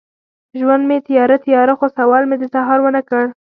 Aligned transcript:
ژوند 0.59 0.83
مې 0.89 0.97
تیاره، 1.07 1.37
تیاره، 1.45 1.73
خو 1.79 1.85
سوال 1.97 2.23
مې 2.29 2.37
د 2.39 2.43
سهار 2.53 2.79
ونه 2.81 3.01
کړ 3.09 3.25